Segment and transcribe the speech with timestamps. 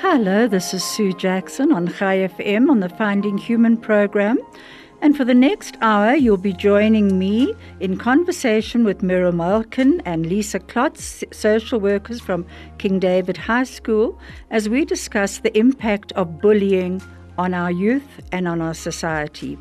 [0.00, 4.38] Hello, this is Sue Jackson on High FM on the Finding Human program.
[5.02, 10.26] And for the next hour, you'll be joining me in conversation with Meryl Malkin and
[10.26, 12.46] Lisa Klotz, social workers from
[12.78, 14.16] King David High School,
[14.52, 17.02] as we discuss the impact of bullying
[17.36, 19.58] on our youth and on our society.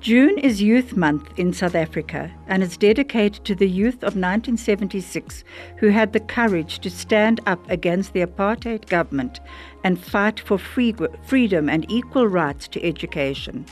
[0.00, 5.42] June is Youth Month in South Africa and is dedicated to the youth of 1976
[5.78, 9.40] who had the courage to stand up against the apartheid government
[9.82, 13.66] and fight for free, freedom and equal rights to education.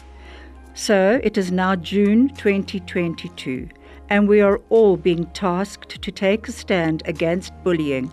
[0.73, 3.69] So it is now June 2022,
[4.09, 8.11] and we are all being tasked to take a stand against bullying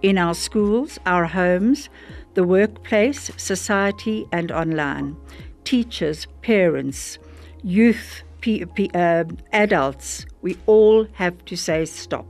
[0.00, 1.90] in our schools, our homes,
[2.32, 5.16] the workplace, society, and online.
[5.64, 7.18] Teachers, parents,
[7.62, 12.26] youth, p- p- uh, adults, we all have to say stop.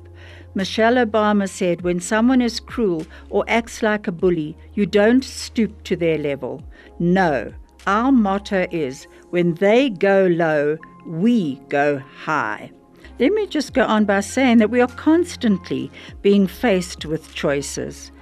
[0.54, 5.82] Michelle Obama said, when someone is cruel or acts like a bully, you don't stoop
[5.84, 6.62] to their level.
[6.98, 7.52] No,
[7.86, 12.72] our motto is when they go low, we go high.
[13.18, 15.90] Let me just go on by saying that we are constantly
[16.22, 18.12] being faced with choices.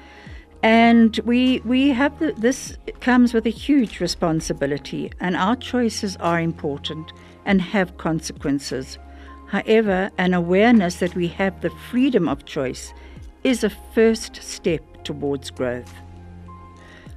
[0.67, 6.41] And we, we have the, this comes with a huge responsibility, and our choices are
[6.41, 7.13] important
[7.45, 8.99] and have consequences.
[9.47, 12.93] However, an awareness that we have the freedom of choice
[13.45, 15.95] is a first step towards growth.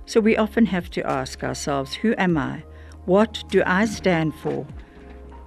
[0.05, 2.61] So we often have to ask ourselves who am I?
[3.05, 4.67] What do I stand for?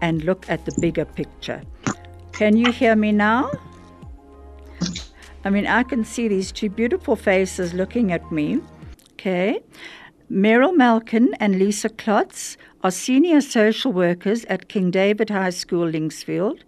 [0.00, 1.62] And look at the bigger picture.
[2.32, 3.52] Can you hear me now?
[5.44, 8.60] I mean, I can see these two beautiful faces looking at me.
[9.14, 9.60] Okay.
[10.30, 16.60] Meryl Malkin and Lisa Klotz are senior social workers at King David High School, Linksfield,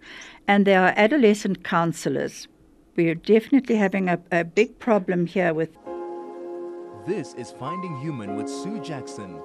[0.46, 2.48] and they are adolescent counselors.
[2.96, 5.70] We're definitely having a, a big problem here with.
[7.06, 9.40] This is Finding Human with Sue Jackson,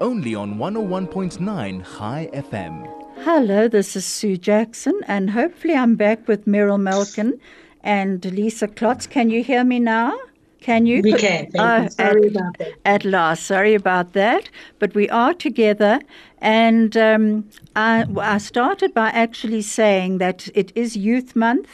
[0.00, 3.04] only on 101.9 High FM.
[3.22, 7.40] Hello, this is Sue Jackson, and hopefully I'm back with Meryl Malkin
[7.84, 9.06] and Lisa Klotz.
[9.06, 10.18] Can you hear me now?
[10.60, 11.02] Can you?
[11.02, 11.50] We can.
[11.50, 11.90] Thank you.
[11.90, 12.72] Sorry at, about that.
[12.86, 13.44] at last.
[13.44, 14.48] Sorry about that.
[14.78, 16.00] But we are together.
[16.38, 21.68] And um, I, I started by actually saying that it is Youth Month,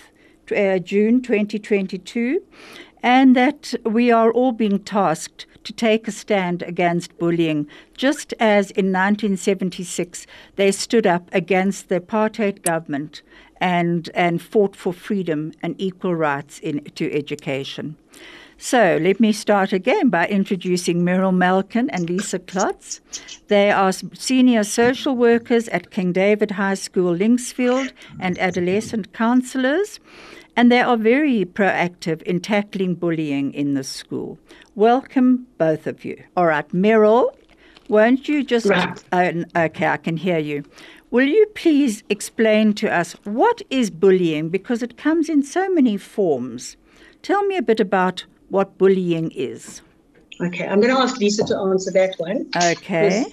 [0.54, 2.42] uh, June 2022,
[3.02, 8.70] and that we are all being tasked to take a stand against bullying, just as
[8.72, 10.26] in 1976
[10.56, 13.22] they stood up against the apartheid government
[13.60, 17.96] and, and fought for freedom and equal rights in, to education.
[18.62, 23.00] So let me start again by introducing Meryl Malkin and Lisa Klotz.
[23.48, 29.98] They are senior social workers at King David High School, Linksfield, and adolescent counselors,
[30.56, 34.38] and they are very proactive in tackling bullying in the school.
[34.74, 36.22] Welcome, both of you.
[36.36, 37.30] All right, Meryl,
[37.88, 38.66] won't you just.
[38.66, 39.02] Right.
[39.10, 40.64] Uh, okay, I can hear you.
[41.10, 44.48] Will you please explain to us what is bullying?
[44.48, 46.76] Because it comes in so many forms.
[47.22, 49.82] Tell me a bit about what bullying is.
[50.40, 52.48] Okay, I'm going to ask Lisa to answer that one.
[52.56, 53.24] Okay.
[53.24, 53.32] Yes.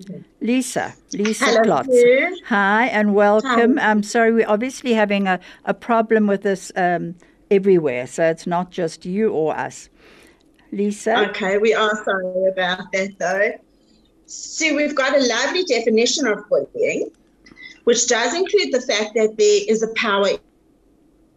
[0.00, 0.24] Okay.
[0.40, 2.40] Lisa, Lisa Hello, Klotz.
[2.46, 3.78] Hi and welcome.
[3.78, 7.14] I'm sorry, we're obviously having a, a problem with this um,
[7.52, 9.88] everywhere, so it's not just you or us.
[10.72, 11.28] Lisa?
[11.28, 13.52] Okay, we are sorry about that though.
[14.26, 17.10] So we've got a lovely definition of bullying,
[17.84, 20.30] which does include the fact that there is a power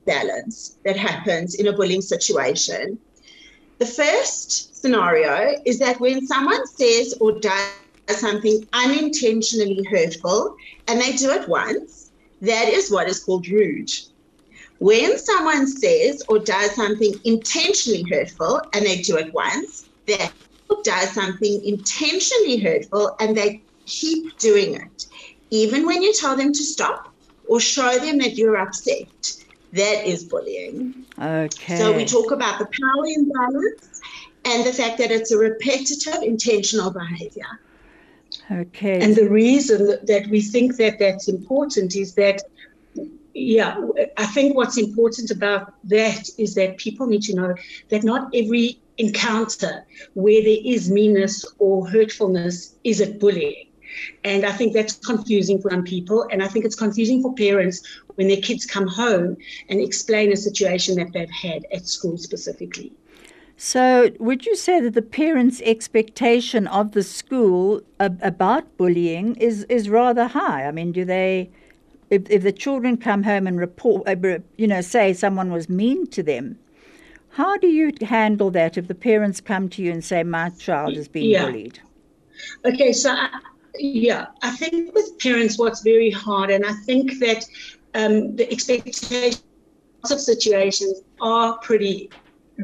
[0.06, 2.98] balance that happens in a bullying situation.
[3.78, 7.72] The first scenario is that when someone says or does
[8.08, 10.56] something unintentionally hurtful
[10.88, 12.12] and they do it once,
[12.42, 13.92] that is what is called rude.
[14.80, 20.32] When someone says or does something intentionally hurtful and they do it once, that
[20.84, 25.06] does something intentionally hurtful and they keep doing it,
[25.50, 27.14] even when you tell them to stop
[27.48, 29.08] or show them that you're upset.
[29.72, 31.06] That is bullying.
[31.22, 31.78] Okay.
[31.78, 34.02] So we talk about the power imbalance
[34.46, 37.46] and the fact that it's a repetitive, intentional behavior.
[38.52, 39.00] Okay.
[39.00, 42.42] And the reason that- that we think that that's important is that,
[43.36, 43.80] yeah,
[44.18, 47.54] I think what's important about that is that people need to know
[47.90, 53.66] that not every encounter where there is meanness or hurtfulness is it bullying?
[54.24, 56.28] And I think that's confusing for some people.
[56.32, 57.82] And I think it's confusing for parents
[58.16, 59.36] when their kids come home
[59.70, 62.92] and explain a situation that they've had at school specifically.
[63.58, 69.66] So, would you say that the parents' expectation of the school ab- about bullying is,
[69.68, 70.66] is rather high?
[70.66, 71.50] I mean, do they,
[72.10, 76.08] if, if the children come home and report, uh, you know, say someone was mean
[76.08, 76.58] to them,
[77.30, 80.96] how do you handle that if the parents come to you and say, my child
[80.96, 81.46] has been Yeah.
[81.46, 81.80] bullied?
[82.66, 83.30] Okay, so I,
[83.78, 87.46] yeah, I think with parents, what's very hard, and I think that
[87.94, 89.44] um, the expectations
[90.12, 92.12] of situations are pretty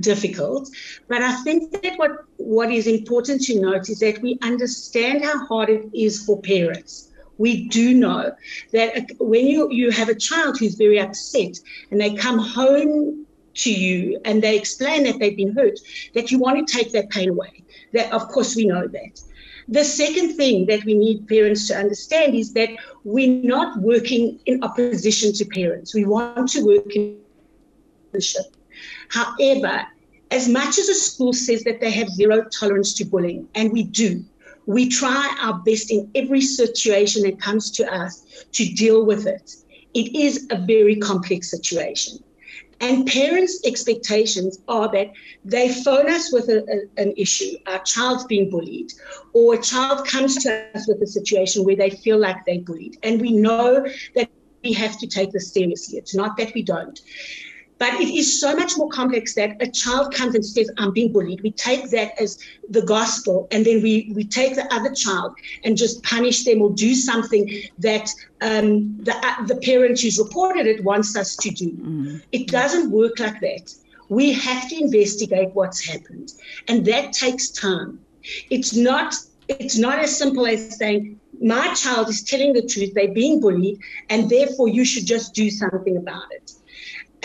[0.02, 0.70] difficult.
[1.10, 5.46] But I think that what what is important to note is that we understand how
[5.48, 7.12] hard it is for parents.
[7.38, 8.32] We do know
[8.74, 11.54] that uh, when you, you have a child who's very upset
[11.92, 13.25] and they come home
[13.56, 15.80] to you and they explain that they've been hurt,
[16.14, 17.64] that you want to take that pain away.
[17.94, 19.22] That of course we know that.
[19.68, 22.70] The second thing that we need parents to understand is that
[23.04, 25.96] we're not working in opposition to parents.
[25.96, 27.20] We want to work in
[28.04, 28.56] partnership.
[29.10, 29.88] However,
[30.32, 33.84] as much as a school says that they have zero tolerance to bullying, and we
[33.84, 34.24] do,
[34.68, 39.56] we try our best in every situation that comes to us to deal with it.
[39.94, 42.24] It is a very complex situation.
[42.82, 45.12] And parents' expectations are that
[45.44, 48.92] they phone us with a, a- an issue, our child's being bullied,
[49.34, 52.98] or a child comes to us with a situation where they feel like they're bullied.
[53.04, 53.86] And we know
[54.16, 54.30] that
[54.64, 55.98] we have to take this seriously.
[55.98, 57.00] It's not that we don't.
[57.78, 61.12] But it is so much more complex that a child comes and says, I'm being
[61.12, 61.42] bullied.
[61.42, 62.40] We take that as
[62.70, 65.34] the gospel, and then we, we take the other child
[65.64, 68.10] and just punish them or do something that
[68.42, 72.22] um, the, uh, the parent who's reported it wants us to do.
[72.32, 73.74] It doesn't work like that.
[74.08, 76.32] We have to investigate what's happened,
[76.68, 78.00] and that takes time.
[78.50, 79.16] It's not
[79.48, 83.80] it's not as simple as saying my child is telling the truth, they're being bullied,
[84.10, 86.52] and therefore you should just do something about it.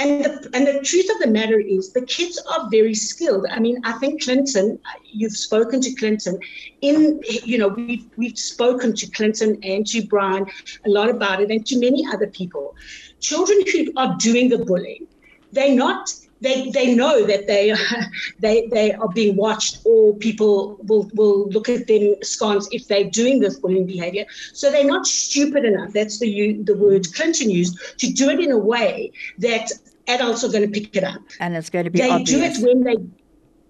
[0.01, 3.45] And the, and the truth of the matter is, the kids are very skilled.
[3.51, 6.39] I mean, I think Clinton, you've spoken to Clinton.
[6.81, 10.47] In you know, we've we've spoken to Clinton and to Brian
[10.87, 12.75] a lot about it, and to many other people.
[13.21, 15.07] Children who are doing the bullying,
[15.53, 16.15] they're not.
[16.43, 17.75] They, they know that they
[18.39, 23.11] they they are being watched, or people will will look at them askance if they're
[23.11, 24.25] doing this bullying behavior.
[24.55, 25.93] So they're not stupid enough.
[25.93, 29.71] That's the the word Clinton used to do it in a way that
[30.15, 31.21] adults are going to pick it up.
[31.41, 32.31] And it's going to be They obvious.
[32.31, 32.97] do it when they.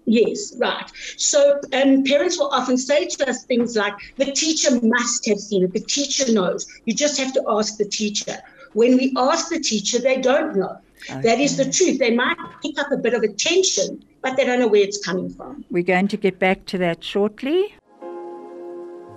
[0.05, 0.91] Yes, right.
[1.17, 5.63] So um, parents will often say to us things like, the teacher must have seen
[5.63, 6.67] it, the teacher knows.
[6.85, 8.37] You just have to ask the teacher.
[8.73, 10.77] When we ask the teacher, they don't know.
[11.09, 11.99] That is the truth.
[11.99, 15.29] They might pick up a bit of attention, but they don't know where it's coming
[15.29, 15.65] from.
[15.69, 17.75] We're going to get back to that shortly.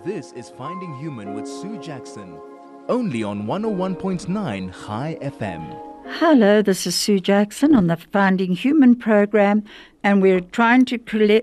[0.05, 2.39] This is Finding Human with Sue Jackson,
[2.89, 5.94] only on 101.9 High FM.
[6.07, 9.65] Hello, this is Sue Jackson on the Finding Human program,
[10.03, 10.97] and we're trying to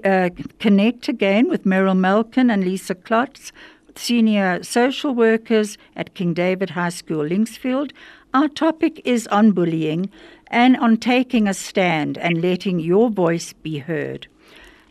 [0.05, 0.29] uh,
[0.59, 3.51] connect again with Meryl Malkin and Lisa Klotz,
[3.95, 7.91] senior social workers at King David High School, Linksfield.
[8.35, 10.11] Our topic is on bullying
[10.47, 14.27] and on taking a stand and letting your voice be heard.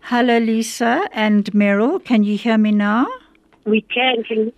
[0.00, 2.04] Hello, Lisa and Meryl.
[2.04, 3.06] Can you hear me now?
[3.64, 4.25] We can.
[4.25, 4.52] Can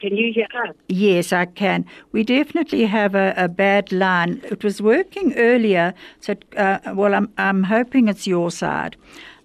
[0.00, 0.74] can you hear us?
[0.88, 1.84] Yes, I can.
[2.12, 4.40] We definitely have a, a bad line.
[4.44, 8.96] It was working earlier, so uh, well, I'm I'm hoping it's your side.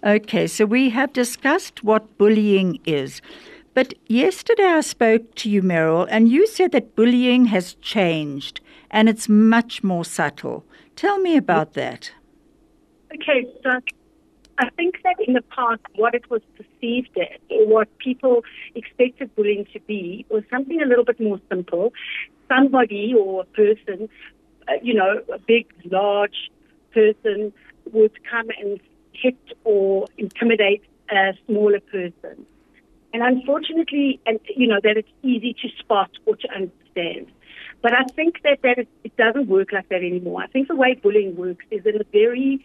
[0.04, 3.22] Okay, so we have discussed what bullying is.
[3.74, 8.60] But yesterday I spoke to you, Meryl, and you said that bullying has changed
[8.92, 10.64] and it's much more subtle.
[10.94, 12.12] Tell me about that.
[13.14, 13.80] Okay, so
[14.58, 18.44] I think that in the past, what it was perceived as, or what people
[18.74, 21.92] expected bullying to be, was something a little bit more simple.
[22.48, 24.08] Somebody or a person,
[24.68, 26.50] uh, you know, a big, large
[26.92, 27.52] person
[27.92, 28.78] would come and
[29.12, 32.46] hit or intimidate a smaller person.
[33.14, 37.26] And unfortunately, and you know, that it's easy to spot or to understand.
[37.82, 40.42] But I think that, that it, it doesn't work like that anymore.
[40.42, 42.64] I think the way bullying works is in a very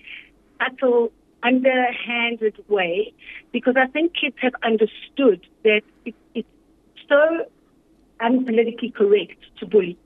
[0.59, 1.11] subtle,
[1.43, 3.13] underhanded way,
[3.51, 6.47] because I think kids have understood that it, it's
[7.07, 7.45] so
[8.19, 9.97] unpolitically correct to bully.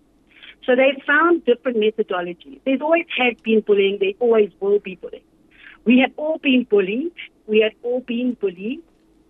[0.66, 2.60] So they've found different methodologies.
[2.66, 5.24] There's always had been bullying, there always will be bullying.
[5.86, 7.14] We have all been bullied,
[7.48, 8.82] we have all been bullied,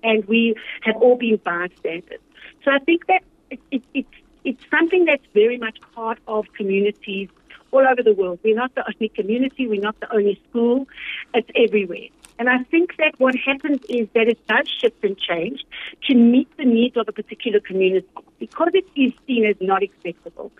[0.03, 2.19] and we have all been bystanders.
[2.65, 4.09] So I think that it, it, it's
[4.43, 7.29] it's something that's very much part of communities
[7.71, 8.39] all over the world.
[8.43, 10.87] We're not the only community, we're not the only school,
[11.33, 12.09] it's everywhere.
[12.39, 15.63] And I think that what happens is that it does shift and change
[16.07, 18.07] to meet the needs of a particular community
[18.39, 20.51] because it is seen as not acceptable.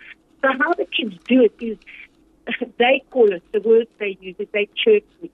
[0.41, 1.77] So how the kids do it is
[2.77, 5.31] they call it, the words they use is they chirp me,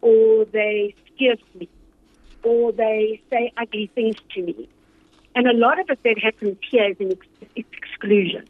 [0.00, 1.68] or they scare me,
[2.42, 4.68] or they say ugly things to me.
[5.34, 7.16] And a lot of it that happens here is
[7.56, 8.46] ex- exclusion.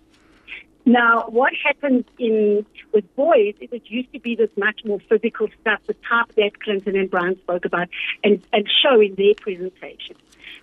[0.84, 5.48] Now, what happens in with boys is it used to be this much more physical
[5.60, 7.88] stuff, the type that Clinton and Brown spoke about
[8.24, 10.16] and, and show in their presentation.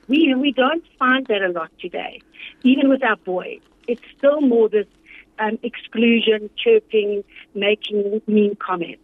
[0.07, 2.21] We, we don't find that a lot today,
[2.63, 3.61] even with our boys.
[3.87, 4.87] It's still more this
[5.39, 7.23] um, exclusion, chirping,
[7.55, 9.01] making mean comments.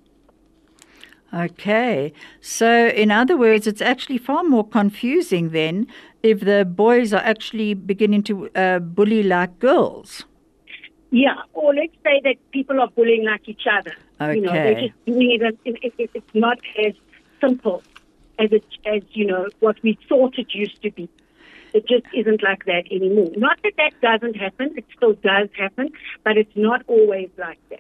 [1.34, 2.14] Okay.
[2.42, 5.88] So, in other words, it's actually far more confusing then
[6.24, 10.26] if the boys are actually beginning to uh, bully like girls.
[11.16, 13.94] Yeah, or let's say that people are bullying like each other.
[14.20, 14.36] Okay.
[14.36, 16.10] You know, they're just doing it, it, it, it.
[16.14, 16.94] It's not as
[17.40, 17.82] simple
[18.38, 21.08] as it, as you know what we thought it used to be.
[21.74, 23.32] It just isn't like that anymore.
[23.38, 25.90] Not that that doesn't happen; it still does happen,
[26.26, 27.80] but it's not always like that.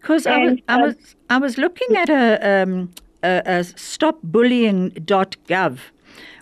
[0.00, 2.92] Because I was, I was I was looking at a, um,
[3.24, 5.78] a, a stopbullying.gov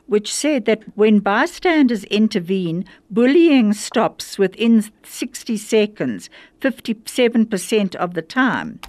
[0.08, 6.28] which said that when bystanders intervene, bullying stops within 60 seconds,
[6.60, 8.80] 57% of the time.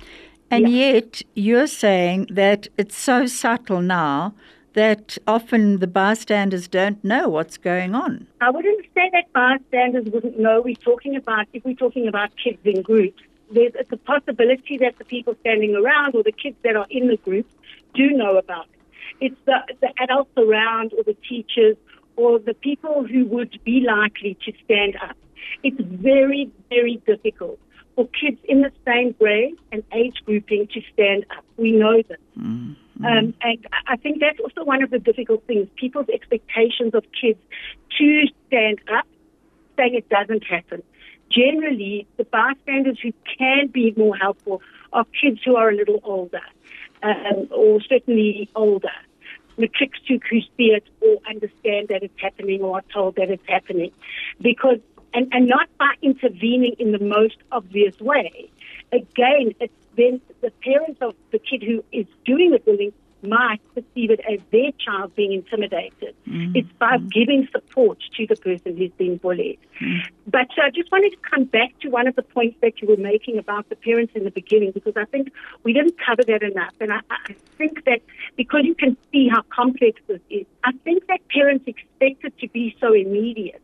[0.49, 0.93] And yeah.
[0.93, 4.33] yet you're saying that it's so subtle now
[4.73, 8.25] that often the bystanders don't know what's going on.
[8.39, 10.61] I wouldn't say that bystanders wouldn't know.
[10.61, 13.21] We're talking about, if we're talking about kids in groups,
[13.51, 17.17] there's a possibility that the people standing around or the kids that are in the
[17.17, 17.47] group
[17.93, 18.78] do know about it.
[19.21, 21.77] It's the, the adults around or the teachers
[22.15, 25.15] or the people who would be likely to stand up.
[25.63, 27.59] It's very, very difficult
[27.95, 31.43] for kids in the same grade and age grouping to stand up.
[31.57, 32.17] We know this.
[32.37, 33.05] Mm-hmm.
[33.05, 35.67] Um, and I think that's also one of the difficult things.
[35.77, 37.39] People's expectations of kids
[37.97, 39.07] to stand up,
[39.77, 40.83] saying it doesn't happen.
[41.31, 44.61] Generally, the bystanders who can be more helpful
[44.91, 46.41] are kids who are a little older,
[47.03, 48.91] um, or certainly older
[49.59, 53.91] matrics who see it or understand that it's happening or are told that it's happening.
[54.41, 54.79] Because,
[55.13, 58.49] and, and not by intervening in the most obvious way.
[58.91, 64.11] Again, it's then the parents of the kid who is doing the bullying might perceive
[64.11, 66.15] it as their child being intimidated.
[66.27, 66.55] Mm-hmm.
[66.55, 69.59] It's by giving support to the person who's being bullied.
[69.81, 70.13] Mm-hmm.
[70.27, 72.87] But uh, I just wanted to come back to one of the points that you
[72.87, 75.31] were making about the parents in the beginning, because I think
[75.63, 76.73] we didn't cover that enough.
[76.79, 78.01] And I, I think that
[78.35, 82.47] because you can see how complex this is, I think that parents expect it to
[82.49, 83.61] be so immediate.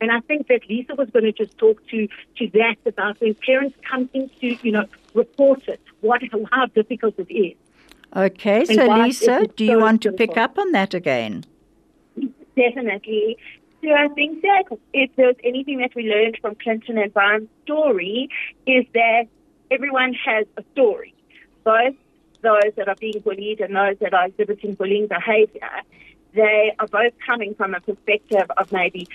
[0.00, 3.34] And I think that Lisa was going to just talk to, to that about when
[3.34, 4.84] parents come into, you know,
[5.14, 6.22] report it, what,
[6.52, 7.56] how difficult it is.
[8.16, 11.44] Okay, so Lisa, do you so want to pick up on that again?
[12.56, 13.36] Definitely.
[13.82, 18.28] So I think that if there's anything that we learned from Clinton and Brown's story
[18.66, 19.26] is that
[19.70, 21.14] everyone has a story,
[21.64, 21.94] both
[22.42, 25.70] those that are being bullied and those that are exhibiting bullying behavior.
[26.38, 29.08] They are both coming from a perspective of maybe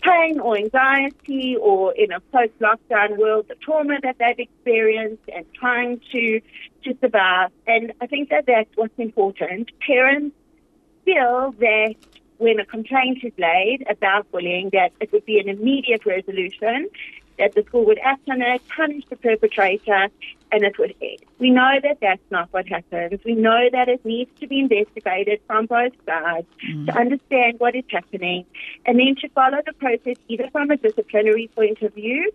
[0.00, 6.00] pain or anxiety or in a post-lockdown world, the trauma that they've experienced and trying
[6.12, 6.40] to
[6.84, 7.50] to survive.
[7.66, 9.72] And I think that that's what's important.
[9.84, 10.36] Parents
[11.04, 11.96] feel that
[12.36, 16.88] when a complaint is laid about bullying, that it would be an immediate resolution,
[17.38, 20.08] that the school would act on it, punish the perpetrator,
[20.50, 21.18] and it would end.
[21.38, 23.20] We know that that's not what happens.
[23.24, 26.86] We know that it needs to be investigated from both sides mm.
[26.86, 28.44] to understand what is happening,
[28.86, 32.30] and then to follow the process either from a disciplinary point of view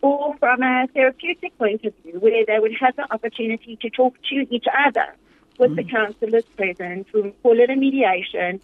[0.00, 4.14] or from a therapeutic point of view, where they would have the opportunity to talk
[4.30, 5.14] to each other
[5.58, 5.76] with mm.
[5.76, 7.06] the counsellors present.
[7.12, 8.60] We call it a mediation,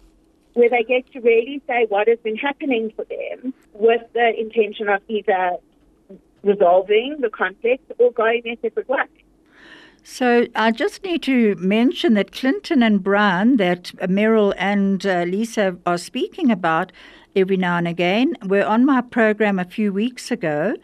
[0.53, 4.87] where they get to really say what has been happening for them with the intention
[4.87, 5.57] of either
[6.45, 9.09] resolving the conflict or going their separate ways.
[10.03, 15.77] So I just need to mention that Clinton and Brown, that Meryl and uh, Lisa
[15.85, 16.91] are speaking about
[17.35, 20.75] every now and again, were on my program a few weeks ago,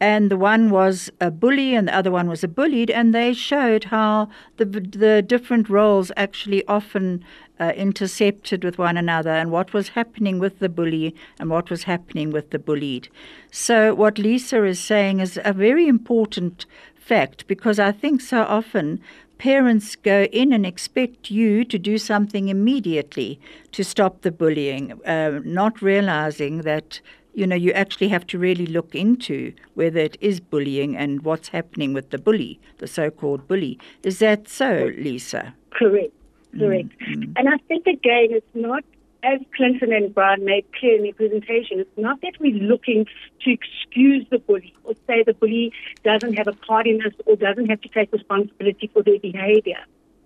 [0.00, 3.32] and the one was a bully and the other one was a bullied, and they
[3.34, 7.24] showed how the the different roles actually often
[7.60, 11.82] uh, intercepted with one another and what was happening with the bully and what was
[11.82, 13.08] happening with the bullied.
[13.50, 16.64] So what Lisa is saying is a very important
[16.96, 19.00] fact because I think so often
[19.36, 23.40] parents go in and expect you to do something immediately
[23.72, 27.00] to stop the bullying, uh, not realizing that
[27.34, 31.48] you know, you actually have to really look into whether it is bullying and what's
[31.48, 33.78] happening with the bully, the so called bully.
[34.02, 35.54] Is that so, Lisa?
[35.70, 36.12] Correct.
[36.58, 36.88] correct.
[37.00, 37.32] Mm-hmm.
[37.36, 38.84] And I think again, it's not
[39.22, 43.06] as Clinton and Brian made clear in their presentation, it's not that we're looking
[43.42, 45.72] to excuse the bully or say the bully
[46.04, 49.78] doesn't have a part in this or doesn't have to take responsibility for their behavior.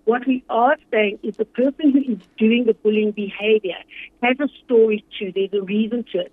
[0.05, 3.77] What we are saying is the person who is doing the bullying behavior
[4.21, 6.31] has a story to, there's a reason to it.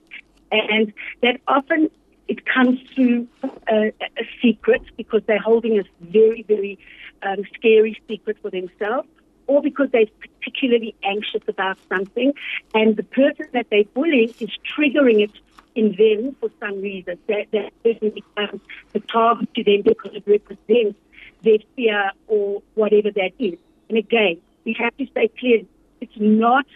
[0.53, 0.93] And
[1.23, 1.91] that often
[2.29, 3.27] it comes through
[3.69, 6.79] a, a secret because they're holding a very, very
[7.23, 9.09] um, scary secret for themselves
[9.47, 12.33] or because they're particularly anxious about something,
[12.75, 15.33] and the person that they're bullying is triggering it
[15.75, 17.19] in them for some reason.
[17.29, 18.61] That, that person becomes
[18.93, 20.99] the target to them because it represents
[21.43, 23.59] their fear or whatever that is.
[23.89, 25.63] And again, we have to stay clear.
[26.01, 26.67] It's not,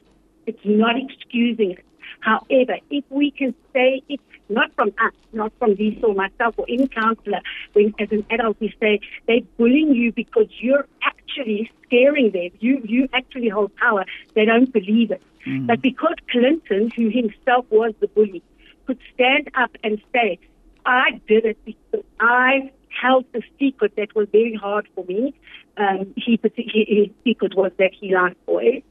[0.46, 1.84] it's not excusing it.
[2.20, 6.66] However, if we can say, if not from us, not from Lisa or myself or
[6.68, 7.40] any counselor,
[7.72, 12.50] when as an adult we say they're bullying you because you're actually scaring them.
[12.60, 14.04] You you actually hold power.
[14.34, 15.22] They don't believe it.
[15.46, 15.66] Mm.
[15.66, 18.42] But because Clinton, who himself was the bully,
[18.86, 20.38] could stand up and say,
[20.84, 25.34] I did it because I held a secret that was very hard for me.
[25.76, 28.82] Um, he, his secret was that he liked boys.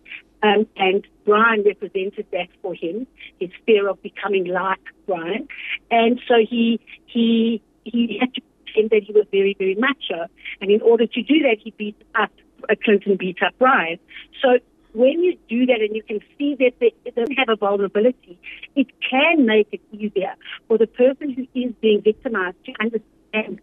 [0.44, 3.08] Um, and Brian represented that for him,
[3.39, 5.48] his fear of becoming like Brian.
[5.89, 10.27] And so he, he, he had to pretend that he was very, very macho.
[10.62, 12.32] And in order to do that, he beat up,
[12.70, 14.00] uh, Clinton beat up Brian.
[14.42, 14.60] So
[14.94, 18.39] when you do that and you can see that they don't have a vulnerability,
[18.75, 20.36] it can make it easier
[20.68, 23.60] for the person who is being victimized to understand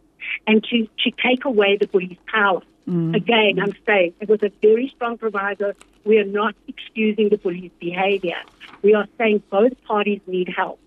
[0.47, 2.63] and to, to take away the bully's power.
[2.89, 3.15] Mm.
[3.15, 5.73] Again, I'm saying it was a very strong proviso.
[6.05, 8.39] We are not excusing the bully's behavior.
[8.83, 10.81] We are saying both parties need help.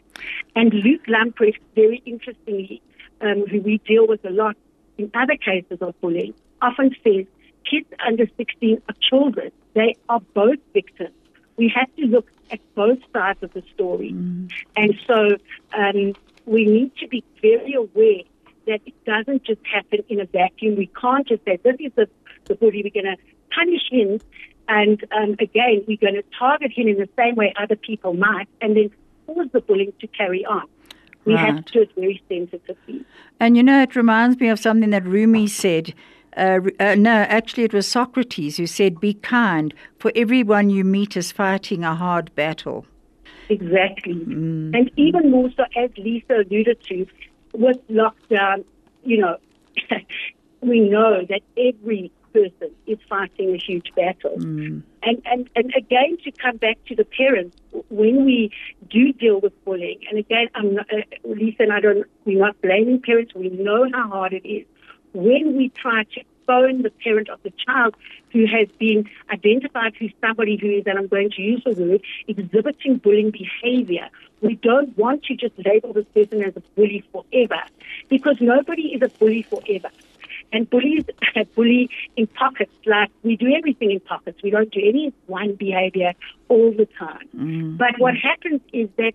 [0.55, 2.81] And Luke Lamprecht, very interestingly,
[3.21, 4.57] um, who we deal with a lot
[4.97, 7.25] in other cases of bullying, often says
[7.69, 9.51] kids under 16 are children.
[9.73, 11.13] They are both victims.
[11.57, 14.11] We have to look at both sides of the story.
[14.11, 14.51] Mm.
[14.75, 15.37] And so
[15.73, 16.13] um,
[16.45, 18.23] we need to be very aware
[18.65, 20.75] that it doesn't just happen in a vacuum.
[20.75, 22.07] We can't just say, this is the,
[22.45, 23.21] the bully, we're going to
[23.53, 24.19] punish him.
[24.67, 28.47] And um, again, we're going to target him in the same way other people might,
[28.61, 28.91] and then
[29.27, 30.67] cause the bullying to carry on.
[31.25, 31.55] We right.
[31.55, 33.03] have to do it very sensitively.
[33.39, 35.93] And you know, it reminds me of something that Rumi said.
[36.37, 41.15] Uh, uh, no, actually, it was Socrates who said, Be kind, for everyone you meet
[41.15, 42.85] is fighting a hard battle.
[43.49, 44.15] Exactly.
[44.15, 44.75] Mm.
[44.75, 47.07] And even more so, as Lisa alluded to,
[47.57, 48.65] with lockdown,
[49.03, 49.37] you know,
[50.61, 54.37] we know that every person is fighting a huge battle.
[54.37, 54.83] Mm.
[55.03, 57.55] And, and, and again, to come back to the parents,
[57.89, 58.51] when we
[58.89, 62.59] do deal with bullying, and again, I'm not, uh, Lisa and I don't, we're not
[62.61, 64.65] blaming parents, we know how hard it is.
[65.13, 67.95] When we try to phone the parent of the child
[68.31, 72.01] who has been identified who's somebody who is, and I'm going to use the word,
[72.27, 74.09] exhibiting bullying behavior.
[74.41, 77.61] We don't want to just label this person as a bully forever
[78.09, 79.89] because nobody is a bully forever.
[80.51, 81.05] And bullies
[81.55, 84.41] bully in pockets, like we do everything in pockets.
[84.43, 86.13] We don't do any one behavior
[86.49, 87.27] all the time.
[87.35, 87.77] Mm-hmm.
[87.77, 89.13] But what happens is that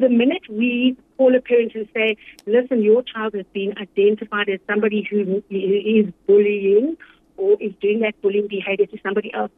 [0.00, 4.60] the minute we call a parent and say, listen, your child has been identified as
[4.66, 6.96] somebody who is bullying
[7.36, 9.50] or is doing that bullying behavior to somebody else,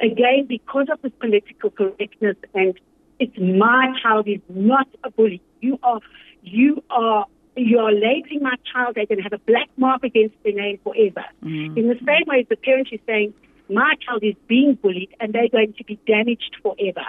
[0.00, 2.78] again, because of this political correctness and
[3.18, 5.40] it's my child is not a bully.
[5.60, 6.00] You are,
[6.42, 7.26] you are,
[7.56, 8.96] you are labeling my child.
[8.96, 11.24] They're going to have a black mark against their name forever.
[11.44, 11.78] Mm-hmm.
[11.78, 13.32] In the same way, as the parent is saying,
[13.68, 17.04] my child is being bullied and they're going to be damaged forever.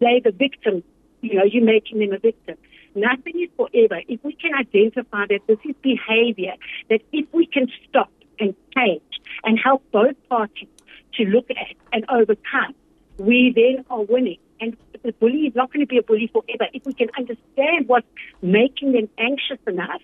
[0.00, 0.84] They're the victim
[1.26, 2.56] you know, you're making them a victim.
[2.94, 4.00] Nothing is forever.
[4.08, 6.54] If we can identify that this is behavior,
[6.88, 9.02] that if we can stop and change
[9.44, 10.68] and help both parties
[11.14, 12.74] to look at and overcome,
[13.18, 14.38] we then are winning.
[14.60, 16.70] And the bully is not going to be a bully forever.
[16.72, 18.06] If we can understand what's
[18.40, 20.02] making them anxious enough,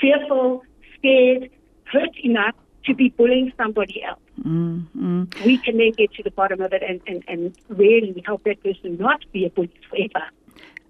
[0.00, 0.64] fearful,
[0.98, 1.50] scared,
[1.84, 2.54] hurt enough
[2.86, 4.20] to be bullying somebody else.
[4.44, 5.24] Mm-hmm.
[5.44, 8.62] We can then get to the bottom of it and, and, and really help that
[8.62, 10.26] person not be a bully forever.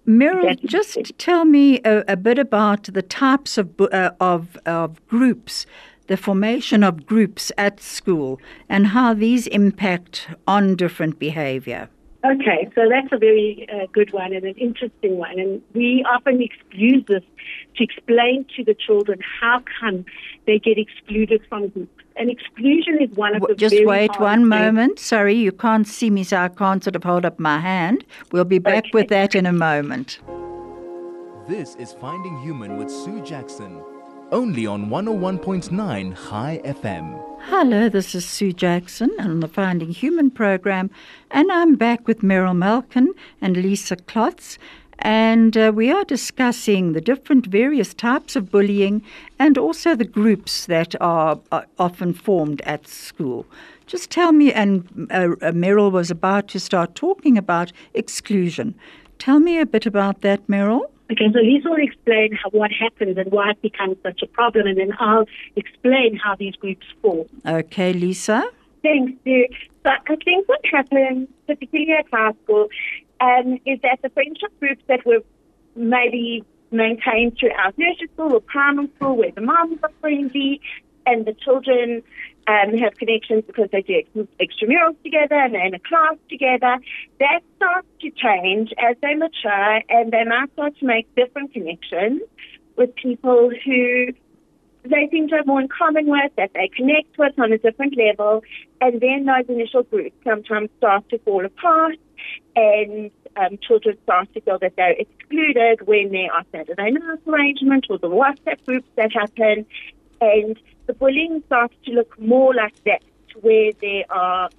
[0.07, 5.67] Meryl, just tell me a, a, bit about the types of, uh, of, of groups,
[6.07, 11.87] the formation of groups at school, and how these impact on different behavior.
[12.23, 15.39] Okay, so that's a very uh, good one and an interesting one.
[15.39, 17.23] And we often use this
[17.77, 20.05] to explain to the children how come
[20.45, 22.03] they get excluded from groups.
[22.15, 24.99] And exclusion is one of the Just wait one moment.
[24.99, 28.05] Sorry, you can't see me, so I can't sort of hold up my hand.
[28.31, 28.91] We'll be back okay.
[28.93, 30.19] with that in a moment.
[31.47, 33.81] This is Finding Human with Sue Jackson.
[34.31, 37.21] Only on 101.9 High FM.
[37.43, 40.89] Hello, this is Sue Jackson on the Finding Human program,
[41.31, 44.57] and I'm back with Meryl Malkin and Lisa Klotz.
[44.99, 49.01] And uh, we are discussing the different various types of bullying
[49.39, 53.45] and also the groups that are, are often formed at school.
[53.87, 58.75] Just tell me, and uh, uh Meryl was about to start talking about exclusion.
[59.17, 60.83] Tell me a bit about that, Meryl.
[61.11, 64.67] Okay, so Lisa will explain how, what happens and why it becomes such a problem,
[64.67, 67.27] and then I'll explain how these groups form.
[67.45, 68.47] Okay, Lisa.
[68.81, 69.47] Thanks, Sue.
[69.83, 72.69] So I think what happens, particularly at high school,
[73.19, 75.21] um, is that the friendship groups that were
[75.75, 80.61] maybe maintained throughout nursery school or primary school, where the moms are friendly
[81.05, 82.03] and the children
[82.47, 86.77] um, have connections because they do extramurals together and they're in a class together.
[87.19, 92.21] That starts to change as they mature and they might start to make different connections
[92.77, 94.07] with people who
[94.83, 97.95] they seem to have more in common with, that they connect with on a different
[97.95, 98.41] level.
[98.79, 101.97] And then those initial groups sometimes start to fall apart
[102.55, 107.87] and um, children start to feel that they're excluded when there are Saturday night arrangements
[107.89, 109.65] or the WhatsApp groups that happen.
[110.21, 113.03] And the bullying starts to look more like that,
[113.41, 114.49] where there are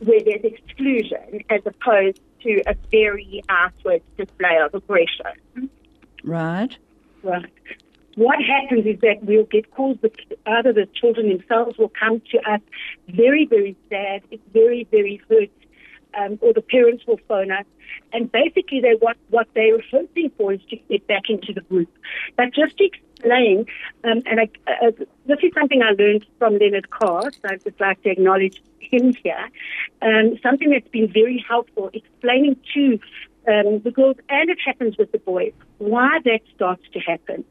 [0.00, 5.70] where there's exclusion as opposed to a very outward display of aggression.
[6.22, 6.76] Right.
[7.22, 7.50] Right.
[8.16, 10.12] What happens is that we'll get calls, but
[10.46, 12.60] either the children themselves will come to us
[13.08, 15.50] very, very sad, it's very, very hurt,
[16.16, 17.64] um, or the parents will phone us.
[18.12, 21.90] And basically, they what what they're hoping for is to get back into the group.
[22.36, 23.66] But just to explain,
[24.04, 24.90] um, and I, uh,
[25.26, 29.14] this is something I learned from Leonard Carr, so I'd just like to acknowledge him
[29.22, 29.48] here.
[30.02, 32.98] Um, something that's been very helpful, explaining to
[33.48, 37.44] um, the girls, and it happens with the boys, why that starts to happen.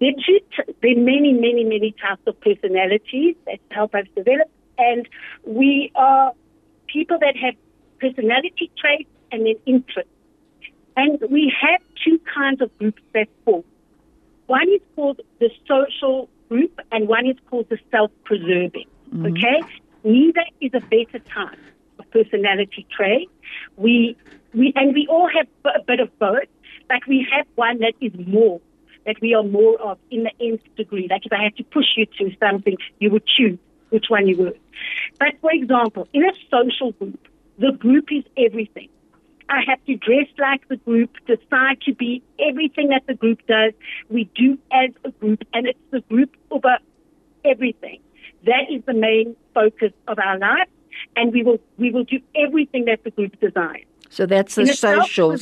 [0.00, 4.50] There are, t- there are many, many, many types of personalities that help us develop,
[4.78, 5.08] and
[5.44, 6.32] we are
[6.86, 7.54] people that have
[8.00, 10.10] personality traits and then interests.
[10.96, 13.64] And we have two kinds of groups that form.
[14.46, 18.86] One is called the social group, and one is called the self-preserving.
[19.14, 19.26] Mm-hmm.
[19.26, 19.60] Okay,
[20.04, 21.58] neither is a better type
[21.98, 23.30] of personality trait.
[23.76, 24.16] We
[24.54, 26.48] we and we all have a bit of both,
[26.88, 28.60] but we have one that is more
[29.06, 31.08] that we are more of in the nth degree.
[31.10, 33.58] Like if I had to push you to something, you would choose
[33.90, 34.58] which one you would.
[35.18, 37.28] But for example, in a social group,
[37.58, 38.88] the group is everything.
[39.52, 43.74] I have to dress like the group, decide to be everything that the group does.
[44.08, 46.78] We do as a group, and it's the group over
[47.44, 48.00] everything.
[48.46, 50.68] That is the main focus of our life,
[51.16, 53.84] and we will we will do everything that the group desires.
[54.08, 55.36] So that's the social,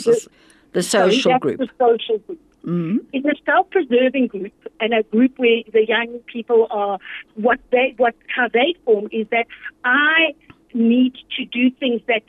[0.73, 1.59] the social sorry, group.
[1.59, 2.41] The social group.
[2.65, 2.99] Mm-hmm.
[3.13, 6.99] It's a self-preserving group, and a group where the young people are
[7.37, 9.47] what they what how they form is that
[9.85, 10.35] I
[10.75, 12.23] need to do things that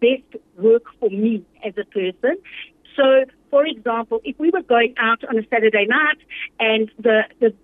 [0.00, 2.36] best work for me as a person.
[2.96, 6.18] So, for example, if we were going out on a Saturday night
[6.58, 7.54] and the, the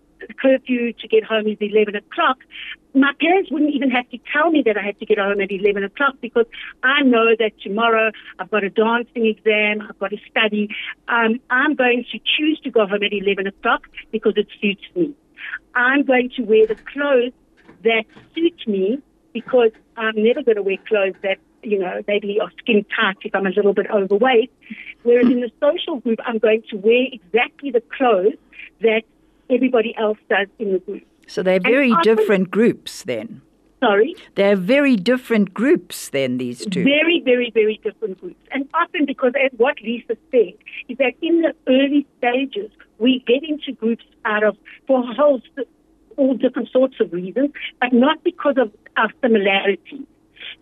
[0.40, 2.38] curfew to get home is 11 o'clock,
[2.94, 5.50] my parents wouldn't even have to tell me that I had to get home at
[5.50, 6.46] 11 o'clock because
[6.84, 10.68] I know that tomorrow I've got a dancing exam, I've got to study.
[11.08, 15.14] Um, I'm going to choose to go home at 11 o'clock because it suits me.
[15.74, 17.32] I'm going to wear the clothes
[17.82, 22.50] that suit me because I'm never going to wear clothes that you know, maybe are
[22.58, 24.52] skin tight if I'm a little bit overweight.
[25.02, 28.36] Whereas in the social group, I'm going to wear exactly the clothes
[28.80, 29.02] that
[29.50, 31.04] everybody else does in the group.
[31.26, 33.42] So they're very different groups then.
[33.80, 34.14] Sorry?
[34.34, 36.84] They're very different groups then, these two.
[36.84, 38.40] Very, very, very different groups.
[38.50, 40.54] And often because, as what Lisa said,
[40.88, 45.42] is that in the early stages, we get into groups out of, for whole,
[46.16, 47.50] all different sorts of reasons,
[47.80, 50.06] but not because of our similarities.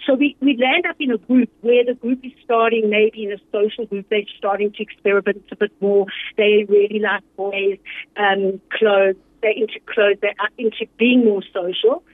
[0.06, 3.32] So we, we land up in a group where the group is starting maybe in
[3.32, 4.06] a social group.
[4.08, 6.06] They're starting to experiment a bit more.
[6.36, 7.78] They really like boys,
[8.16, 9.16] um, clothes.
[9.42, 10.18] They're into clothes.
[10.20, 12.04] They're into being more social.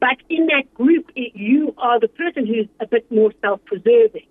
[0.00, 4.26] But in that group, it, you are the person who's a bit more self-preserving.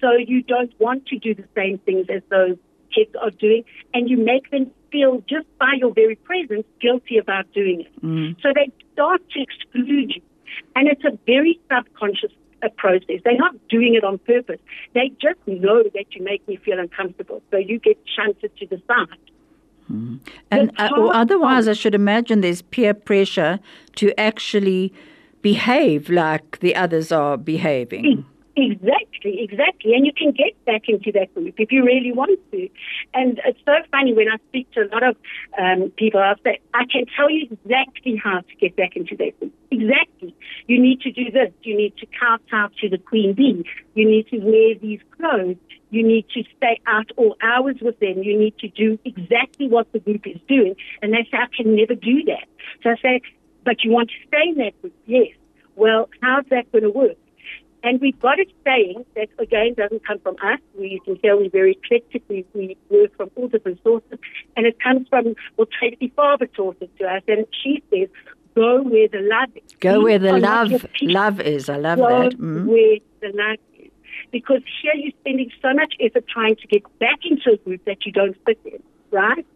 [0.00, 2.56] So you don't want to do the same things as those
[2.94, 7.52] kids are doing, and you make them feel just by your very presence guilty about
[7.52, 8.02] doing it.
[8.02, 8.40] Mm.
[8.42, 10.22] So they start to exclude you.
[10.76, 12.32] And it's a very subconscious
[12.62, 13.20] uh, process.
[13.24, 14.60] They're not doing it on purpose.
[14.94, 17.42] They just know that you make me feel uncomfortable.
[17.50, 19.18] So you get shunted to the side.
[19.90, 20.20] Mm.
[20.50, 23.58] And uh, or otherwise, I should imagine there's peer pressure
[23.96, 24.92] to actually
[25.42, 28.24] behave like the others are behaving.
[28.56, 29.94] Exactly, exactly.
[29.94, 32.68] And you can get back into that group if you really want to.
[33.14, 35.16] And it's so funny when I speak to a lot of
[35.58, 39.38] um, people, I'll say, I can tell you exactly how to get back into that
[39.38, 39.54] group.
[39.70, 40.34] Exactly.
[40.66, 41.52] You need to do this.
[41.62, 43.64] You need to kowtow to the queen bee.
[43.94, 45.56] You need to wear these clothes.
[45.90, 48.22] You need to stay out all hours with them.
[48.22, 50.74] You need to do exactly what the group is doing.
[51.02, 52.46] And they say, I can never do that.
[52.82, 53.20] So I say,
[53.64, 54.94] but you want to stay in that group?
[55.06, 55.28] Yes.
[55.76, 57.16] Well, how's that going to work?
[57.82, 60.60] And we've got a saying that again doesn't come from us.
[60.78, 62.22] We can tell we're very eclectic.
[62.28, 64.18] We, we work from all different sources.
[64.56, 67.22] And it comes from, well, Tracy Farber taught it to us.
[67.26, 68.08] And she says,
[68.54, 69.72] go where the love is.
[69.80, 71.68] Go where the love love is.
[71.68, 72.38] I love Go that.
[72.38, 72.66] Mm.
[72.66, 73.90] where the love is.
[74.30, 78.04] Because here you're spending so much effort trying to get back into a group that
[78.04, 79.46] you don't fit in, right?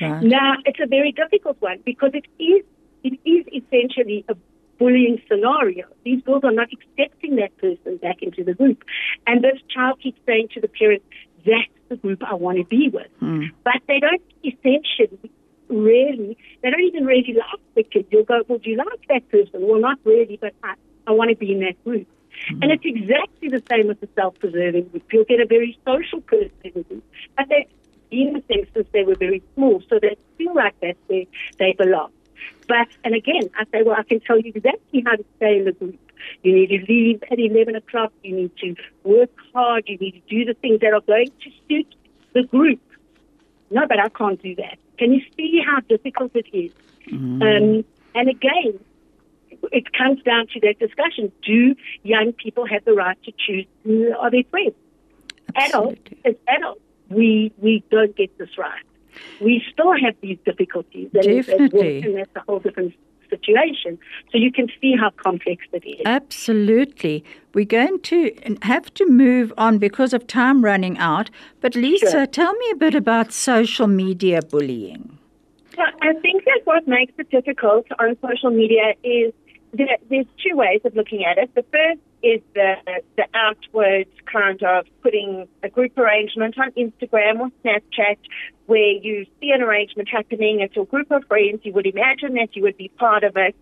[0.00, 0.22] Right.
[0.22, 2.64] Now, it's a very difficult one because it is,
[3.02, 4.36] it is essentially a
[4.78, 5.86] bullying scenario.
[6.04, 8.84] These girls are not accepting that person back into the group.
[9.26, 11.04] And this child keeps saying to the parents,
[11.44, 13.08] that's the group I want to be with.
[13.18, 13.44] Hmm.
[13.64, 15.30] But they don't essentially
[15.68, 18.06] really, they don't even really like the kid.
[18.10, 19.66] You'll go, well, do you like that person?
[19.66, 20.74] Well, not really, but I,
[21.06, 22.06] I want to be in that group.
[22.48, 22.62] Hmm.
[22.62, 25.04] And it's exactly the same with the self-preserving group.
[25.12, 27.04] You'll get a very social person in the group,
[27.36, 27.66] but they've
[28.10, 31.24] been with them since they were very small, so they feel like that's where
[31.58, 32.10] they belong.
[32.66, 35.64] But, and again, I say, well, I can tell you exactly how to stay in
[35.64, 35.98] the group.
[36.42, 38.12] You need to leave at 11 o'clock.
[38.22, 38.74] You need to
[39.04, 39.84] work hard.
[39.86, 41.94] You need to do the things that are going to suit
[42.34, 42.80] the group.
[43.70, 44.78] No, but I can't do that.
[44.98, 46.72] Can you see how difficult it is?
[47.12, 48.78] Um, and again,
[49.72, 51.32] it comes down to that discussion.
[51.44, 54.74] Do young people have the right to choose who are their friends?
[55.54, 56.20] Adults, Absolutely.
[56.24, 58.82] as adults, we, we don't get this right.
[59.40, 61.10] We still have these difficulties.
[61.14, 62.02] And, Definitely.
[62.02, 62.94] And that's a whole different
[63.30, 63.98] situation.
[64.32, 66.00] So you can see how complex it is.
[66.04, 67.24] Absolutely.
[67.54, 71.30] We're going to have to move on because of time running out.
[71.60, 72.26] But Lisa, Sure.
[72.26, 75.18] tell me a bit about social media bullying.
[75.74, 79.32] So I think that what makes it difficult on social media is
[79.74, 81.54] that there's two ways of looking at it.
[81.54, 82.74] The first is the
[83.16, 88.18] the outward kind of putting a group arrangement on Instagram or Snapchat
[88.66, 92.54] where you see an arrangement happening, it's your group of friends, you would imagine that
[92.54, 93.56] you would be part of it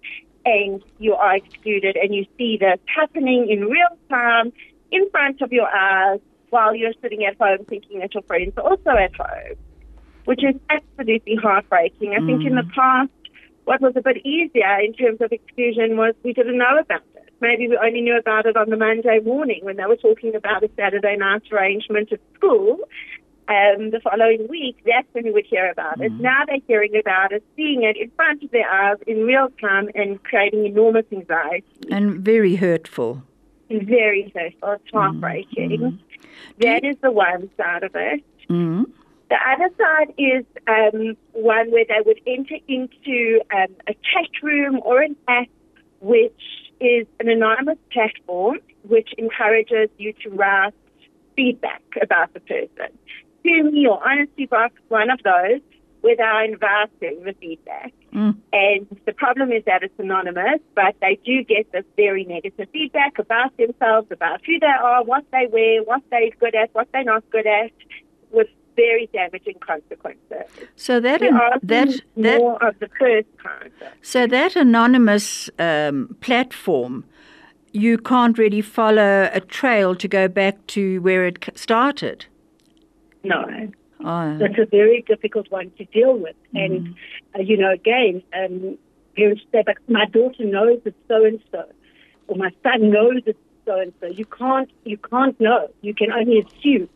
[0.44, 4.52] and you are excluded and you see this happening in real time
[4.90, 8.64] in front of your eyes while you're sitting at home thinking that your friends are
[8.64, 9.56] also at home
[10.26, 12.12] which is absolutely heartbreaking.
[12.12, 12.74] I think in the mm.
[12.74, 13.10] past,
[13.64, 17.15] what was a bit easier in terms of exclusion was we didn't know about it.
[17.40, 20.62] Maybe we only knew about it on the Monday morning when they were talking about
[20.62, 22.78] a Saturday night arrangement at school.
[23.48, 26.10] Um, the following week, that's when we would hear about it.
[26.12, 29.88] Now they're hearing about it, seeing it in front of their eyes in real time
[29.94, 31.64] and creating enormous anxiety.
[31.90, 33.22] And very hurtful.
[33.70, 34.72] Very hurtful.
[34.72, 36.00] It's heartbreaking.
[36.58, 38.24] That is the one side of it.
[38.50, 38.86] Mm.
[39.28, 44.80] The other side is um, one where they would enter into um, a chat room
[44.84, 45.48] or an app,
[46.00, 46.40] which
[46.80, 50.74] is an anonymous platform which encourages you to write
[51.36, 52.92] feedback about the person.
[53.44, 55.60] To me or honesty box, one of those,
[56.00, 57.92] where they're inviting the feedback.
[58.14, 58.36] Mm.
[58.52, 63.18] And the problem is that it's anonymous, but they do get this very negative feedback
[63.18, 67.04] about themselves, about who they are, what they wear, what they're good at, what they're
[67.04, 67.72] not good at,
[68.30, 70.44] with very damaging consequences.
[70.76, 73.70] So that are that that more of the first kind.
[74.02, 77.04] so that anonymous um, platform,
[77.72, 82.26] you can't really follow a trail to go back to where it started.
[83.24, 83.44] No.
[84.04, 86.36] Oh, That's a very difficult one to deal with.
[86.54, 86.94] And,
[87.34, 88.78] uh, you know, again, um,
[89.16, 91.64] parents say, but my daughter knows it's so and so,
[92.28, 94.06] or my son knows it's so and so.
[94.06, 95.68] You can't, you can't know.
[95.82, 96.88] You can only assume.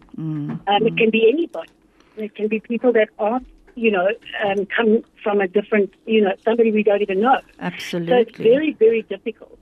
[0.66, 1.70] Um, it can be anybody.
[2.16, 4.08] It can be people that aren't, you know,
[4.44, 7.40] um, come from a different, you know, somebody we don't even know.
[7.58, 8.12] Absolutely.
[8.12, 9.58] So it's very, very difficult.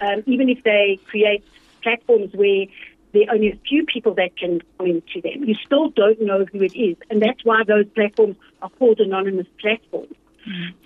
[0.00, 1.44] Um, even if they create
[1.82, 2.66] platforms where
[3.12, 6.44] there are only a few people that can come into them, you still don't know
[6.50, 6.96] who it is.
[7.10, 10.14] And that's why those platforms are called anonymous platforms.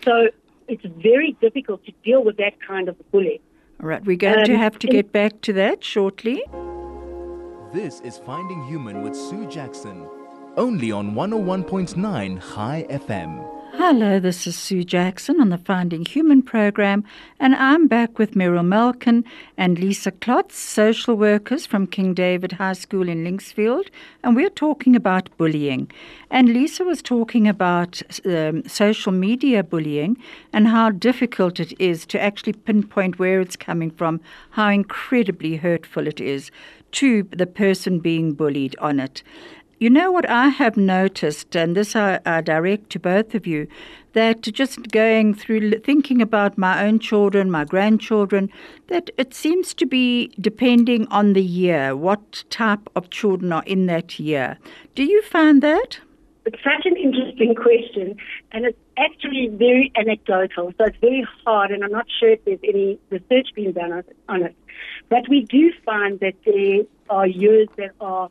[0.05, 0.29] So
[0.69, 3.41] it's very difficult to deal with that kind of bullying.
[3.81, 6.43] All right, we're going to Um, have to get back to that shortly.
[7.73, 10.07] This is Finding Human with Sue Jackson,
[10.57, 13.45] only on 101.9 High FM.
[13.79, 17.05] Hello, this is Sue Jackson on the Finding Human program,
[17.39, 19.23] and I'm back with Meryl Malkin
[19.59, 23.89] and Lisa Klotz, social workers from King David High School in Linksfield,
[24.25, 25.91] and we're talking about bullying.
[26.31, 30.17] And Lisa was talking about um, social media bullying
[30.55, 36.07] and how difficult it is to actually pinpoint where it's coming from, how incredibly hurtful
[36.07, 36.51] it is
[36.93, 39.23] to the person being bullied on it.
[39.79, 43.69] You know what I have noticed, and this I, I, direct to both of you,
[44.15, 48.51] that just going through thinking about my own children, my grandchildren,
[48.87, 53.85] that it seems to be depending on the year, what type of children are in
[53.85, 54.57] that year.
[54.95, 56.01] Do you find that?
[56.47, 58.17] It's such an interesting question,
[58.53, 62.61] and it's actually very anecdotal, so it's very hard, and I'm not sure if there's
[62.65, 64.57] any research being done on it.
[65.11, 68.31] But we do find that there are years that are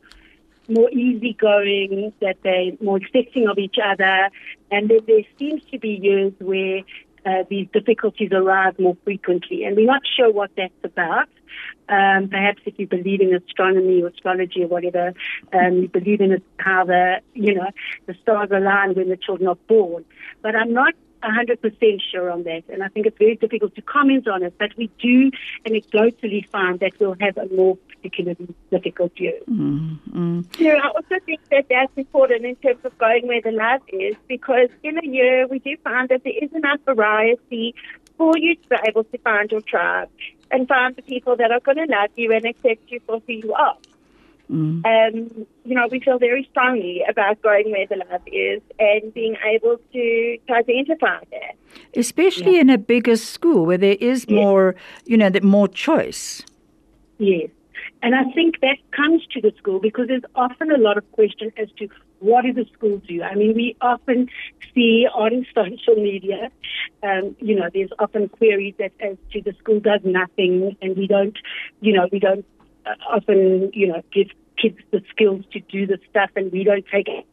[0.68, 4.30] more easygoing, that they're more accepting of each other,
[4.70, 6.82] and that there seems to be years where
[7.26, 9.64] uh, these difficulties arise more frequently.
[9.64, 11.28] And we're not sure what that's about.
[11.88, 15.12] Um, perhaps if you believe in astronomy or astrology or whatever,
[15.52, 17.70] um, you believe in how the you know
[18.06, 20.04] the stars align when the children are born.
[20.42, 24.28] But I'm not 100% sure on that, and I think it's very difficult to comment
[24.28, 24.54] on it.
[24.58, 25.30] But we do
[25.66, 29.38] anecdotally find that we'll have a more particularly difficult year.
[29.50, 30.40] Mm-hmm.
[30.58, 34.16] Yeah, I also think that that's important in terms of going where the love is,
[34.28, 37.74] because in a year we do find that there is enough variety
[38.16, 40.08] for you to be able to find your tribe
[40.50, 43.32] and find the people that are going to love you and accept you for who
[43.32, 43.76] you are.
[44.50, 44.84] Mm.
[44.86, 49.36] Um, you know, we feel very strongly about going where the love is and being
[49.44, 51.56] able to, to identify that.
[51.96, 52.60] Especially yeah.
[52.60, 54.30] in a bigger school where there is yes.
[54.30, 56.42] more, you know, more choice.
[57.18, 57.50] Yes.
[58.02, 61.52] And I think that comes to the school because there's often a lot of question
[61.56, 61.88] as to
[62.20, 63.22] what do the school do?
[63.22, 64.28] I mean, we often
[64.74, 66.50] see on social media,
[67.02, 71.06] um, you know, there's often queries that as to the school does nothing and we
[71.06, 71.36] don't,
[71.80, 72.44] you know, we don't
[73.10, 74.28] often, you know, give
[74.60, 77.26] kids the skills to do the stuff and we don't take it.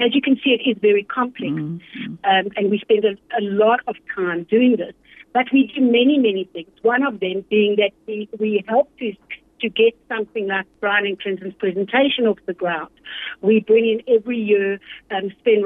[0.00, 2.14] As you can see, it is very complex, mm-hmm.
[2.24, 4.94] um, and we spend a, a lot of time doing this.
[5.32, 6.70] But we do many, many things.
[6.82, 9.12] One of them being that we, we help to
[9.60, 12.90] to get something like Brian and Clinton's presentation off the ground.
[13.40, 14.78] We bring in every year
[15.10, 15.64] um, Sven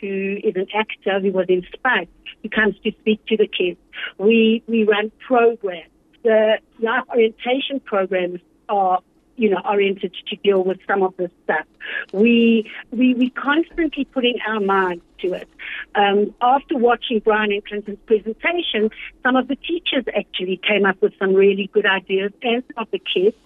[0.00, 2.08] who is an actor who was in Spike,
[2.42, 3.78] who comes to speak to the kids.
[4.18, 5.90] We we run programs.
[6.24, 9.00] The life orientation programs are
[9.38, 11.64] you know, oriented to deal with some of this stuff.
[12.12, 15.48] We we we constantly putting our minds to it.
[15.94, 18.90] Um, after watching Brian and Clinton's presentation,
[19.22, 22.90] some of the teachers actually came up with some really good ideas, and some of
[22.90, 23.36] the kids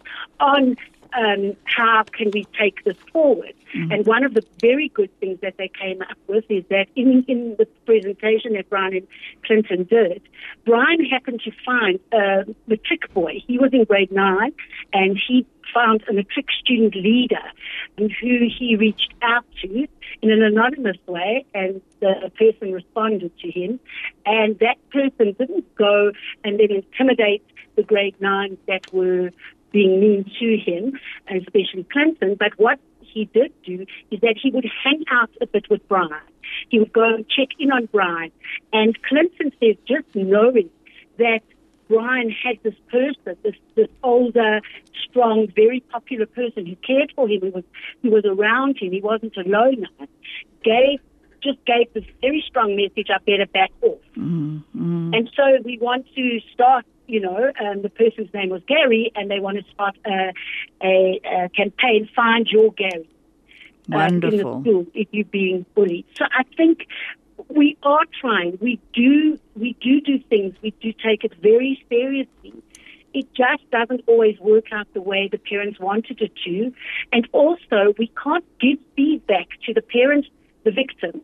[0.40, 0.76] on
[1.14, 3.54] um, how can we take this forward?
[3.74, 3.92] Mm-hmm.
[3.92, 7.24] And one of the very good things that they came up with is that in,
[7.28, 9.08] in the presentation that Brian and
[9.44, 10.22] Clinton did,
[10.64, 13.42] Brian happened to find uh, the trick boy.
[13.46, 14.52] He was in grade nine,
[14.92, 17.42] and he found a matric student leader
[17.96, 19.88] who he reached out to
[20.20, 23.80] in an anonymous way, and the person responded to him.
[24.26, 26.12] And that person didn't go
[26.44, 27.42] and then intimidate
[27.76, 29.30] the grade nines that were
[29.72, 32.36] being mean to him, and especially Clinton.
[32.38, 36.10] But what he did do is that he would hang out a bit with Brian.
[36.68, 38.30] He would go and check in on Brian.
[38.72, 40.70] And Clinton says just knowing
[41.18, 41.40] that
[41.88, 44.60] Brian had this person, this, this older,
[45.08, 47.64] strong, very popular person who cared for him, who was,
[48.02, 49.86] who was around him, he wasn't alone,
[50.64, 51.00] gave
[51.42, 53.98] just gave this very strong message, I better back off.
[54.16, 55.12] Mm-hmm.
[55.12, 59.30] And so we want to start you know, um, the person's name was Gary, and
[59.30, 60.32] they want to start a,
[60.82, 63.08] a, a campaign, Find Your Gary.
[63.88, 64.38] Wonderful.
[64.38, 66.06] Uh, in the school if you're being bullied.
[66.16, 66.86] So I think
[67.48, 68.58] we are trying.
[68.60, 70.54] We do we do do things.
[70.62, 72.62] We do take it very seriously.
[73.14, 76.72] It just doesn't always work out the way the parents wanted it to,
[77.12, 80.28] and also we can't give feedback to the parents,
[80.64, 81.20] the victim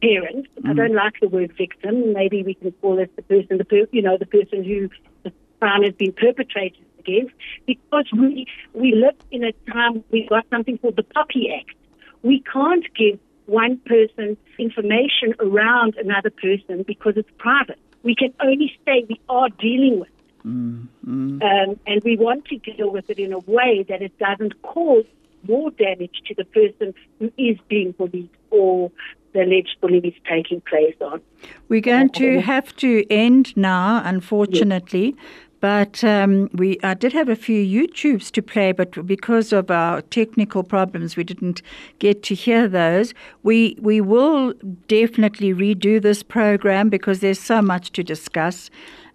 [0.00, 0.46] parent.
[0.62, 0.70] Mm.
[0.70, 2.12] I don't like the word victim.
[2.12, 4.88] Maybe we can call it the person, the per, you know, the person who
[5.22, 7.34] the crime has been perpetrated against,
[7.66, 11.74] because we we live in a time we've got something called the POPI Act.
[12.22, 17.78] We can't give one person information around another person because it's private.
[18.02, 20.08] We can only say we are dealing with.
[20.44, 21.42] Mm, mm.
[21.42, 25.04] Um, and we want to deal with it in a way that it doesn't cause
[25.46, 28.90] more damage to the person who is being bullied or
[29.32, 31.20] the alleged bullying is taking place on.
[31.68, 35.14] We're going to have to end now, unfortunately.
[35.16, 35.26] Yes.
[35.60, 40.02] But um, we I did have a few YouTubes to play, but because of our
[40.02, 41.62] technical problems, we didn't
[41.98, 43.12] get to hear those.
[43.42, 44.52] We we will
[44.86, 48.70] definitely redo this program because there's so much to discuss.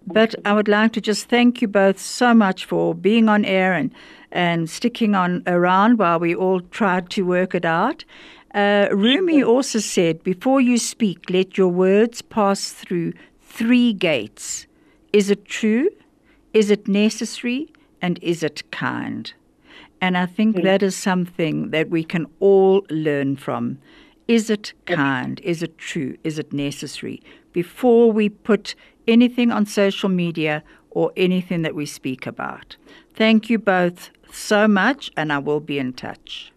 [0.06, 3.72] But I would like to just thank you both so much for being on air
[3.72, 3.90] and
[4.30, 8.04] and sticking on around while we all tried to work it out.
[8.54, 14.66] Uh, Rumi also said, before you speak, let your words pass through three gates.
[15.12, 15.90] Is it true?
[16.52, 17.72] Is it necessary?
[18.00, 19.32] And is it kind?
[20.00, 23.78] And I think that is something that we can all learn from.
[24.28, 25.40] Is it kind?
[25.40, 26.16] Is it true?
[26.22, 27.22] Is it necessary?
[27.52, 28.74] Before we put
[29.08, 32.76] anything on social media or anything that we speak about.
[33.14, 36.52] Thank you both so much, and I will be in touch.